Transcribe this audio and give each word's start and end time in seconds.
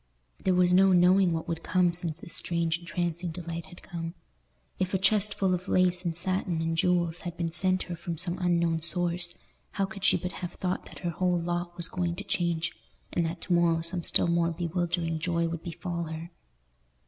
There 0.43 0.55
was 0.55 0.73
no 0.73 0.93
knowing 0.93 1.31
what 1.31 1.47
would 1.47 1.61
come, 1.61 1.93
since 1.93 2.17
this 2.17 2.33
strange 2.33 2.79
entrancing 2.79 3.29
delight 3.29 3.67
had 3.67 3.83
come. 3.83 4.15
If 4.79 4.95
a 4.95 4.97
chest 4.97 5.35
full 5.35 5.53
of 5.53 5.67
lace 5.67 6.03
and 6.03 6.17
satin 6.17 6.59
and 6.59 6.75
jewels 6.75 7.19
had 7.19 7.37
been 7.37 7.51
sent 7.51 7.83
her 7.83 7.95
from 7.95 8.17
some 8.17 8.39
unknown 8.39 8.81
source, 8.81 9.37
how 9.73 9.85
could 9.85 10.03
she 10.03 10.17
but 10.17 10.31
have 10.41 10.53
thought 10.53 10.85
that 10.85 10.97
her 11.05 11.11
whole 11.11 11.37
lot 11.39 11.77
was 11.77 11.87
going 11.87 12.15
to 12.15 12.23
change, 12.23 12.71
and 13.13 13.27
that 13.27 13.41
to 13.41 13.53
morrow 13.53 13.81
some 13.83 14.01
still 14.01 14.25
more 14.25 14.49
bewildering 14.49 15.19
joy 15.19 15.47
would 15.47 15.61
befall 15.61 16.05
her? 16.05 16.31